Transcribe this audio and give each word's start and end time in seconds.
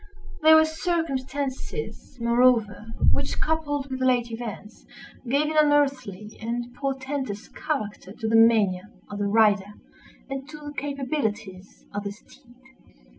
There 0.41 0.55
were 0.55 0.65
circumstances, 0.65 2.17
moreover, 2.19 2.87
which 3.11 3.39
coupled 3.39 3.91
with 3.91 4.01
late 4.01 4.31
events, 4.31 4.83
gave 5.29 5.45
an 5.51 5.55
unearthly 5.57 6.39
and 6.41 6.73
portentous 6.73 7.47
character 7.49 8.11
to 8.11 8.27
the 8.27 8.35
mania 8.35 8.89
of 9.11 9.19
the 9.19 9.27
rider, 9.27 9.73
and 10.27 10.49
to 10.49 10.57
the 10.57 10.73
capabilities 10.75 11.85
of 11.93 12.03
the 12.03 12.11
steed. 12.13 12.55